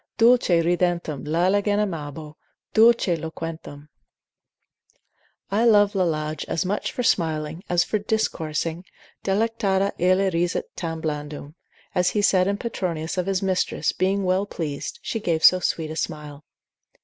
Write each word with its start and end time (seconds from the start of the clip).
Dulce 0.17 0.49
ridentem 0.63 1.27
Lalagen 1.27 1.77
amabo, 1.77 2.33
Dulce 2.73 3.15
loquentem, 3.19 3.87
I 5.51 5.63
love 5.63 5.93
Lalage 5.93 6.43
as 6.47 6.65
much 6.65 6.91
for 6.91 7.03
smiling, 7.03 7.63
as 7.69 7.83
for 7.83 7.99
discoursing, 7.99 8.83
delectata 9.23 9.91
illa 9.99 10.31
risit 10.31 10.63
tam 10.75 11.01
blandum, 11.03 11.53
as 11.93 12.09
he 12.09 12.23
said 12.23 12.47
in 12.47 12.57
Petronius 12.57 13.19
of 13.19 13.27
his 13.27 13.43
mistress, 13.43 13.91
being 13.91 14.23
well 14.23 14.47
pleased, 14.47 14.97
she 15.03 15.19
gave 15.19 15.43
so 15.43 15.59
sweet 15.59 15.91
a 15.91 15.95
smile. 15.95 16.45